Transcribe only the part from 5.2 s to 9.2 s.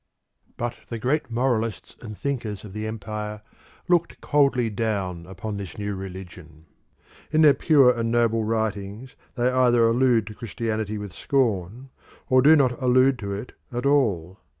upon this new religion. In their pure and noble writings